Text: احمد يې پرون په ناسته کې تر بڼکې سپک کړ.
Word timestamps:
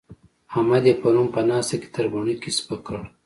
احمد 0.51 0.83
يې 0.89 0.93
پرون 1.01 1.27
په 1.35 1.41
ناسته 1.49 1.75
کې 1.81 1.87
تر 1.95 2.05
بڼکې 2.13 2.51
سپک 2.57 2.79
کړ. 2.87 2.99